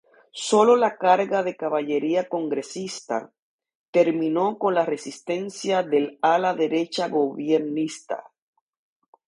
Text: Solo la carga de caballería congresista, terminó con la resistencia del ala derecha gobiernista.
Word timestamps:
Solo 0.43 0.75
la 0.75 0.97
carga 0.97 1.43
de 1.43 1.55
caballería 1.55 2.27
congresista, 2.27 3.31
terminó 3.91 4.57
con 4.57 4.73
la 4.73 4.83
resistencia 4.83 5.83
del 5.83 6.17
ala 6.23 6.55
derecha 6.55 7.07
gobiernista. 7.07 8.23